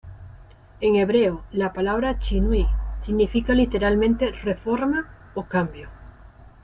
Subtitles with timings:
[0.79, 2.65] En hebreo, la palabra Shinui
[3.01, 5.89] significa literalmente "reforma" o "cambio".